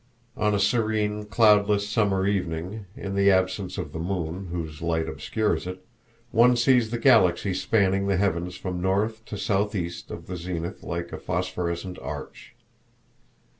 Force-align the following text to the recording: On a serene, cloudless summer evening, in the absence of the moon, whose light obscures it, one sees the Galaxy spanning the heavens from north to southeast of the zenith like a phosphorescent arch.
On 0.35 0.55
a 0.55 0.59
serene, 0.59 1.25
cloudless 1.25 1.87
summer 1.87 2.25
evening, 2.25 2.87
in 2.95 3.13
the 3.13 3.29
absence 3.29 3.77
of 3.77 3.93
the 3.93 3.99
moon, 3.99 4.47
whose 4.47 4.81
light 4.81 5.07
obscures 5.07 5.67
it, 5.67 5.85
one 6.31 6.55
sees 6.57 6.89
the 6.89 6.97
Galaxy 6.97 7.53
spanning 7.53 8.07
the 8.07 8.17
heavens 8.17 8.55
from 8.55 8.81
north 8.81 9.23
to 9.25 9.37
southeast 9.37 10.09
of 10.09 10.25
the 10.25 10.37
zenith 10.37 10.81
like 10.81 11.13
a 11.13 11.19
phosphorescent 11.19 11.99
arch. 11.99 12.55